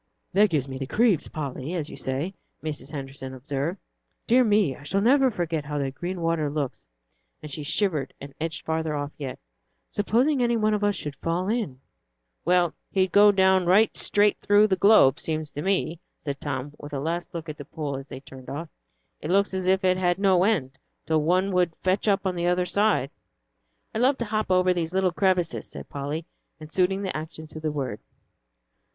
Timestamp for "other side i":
22.47-23.99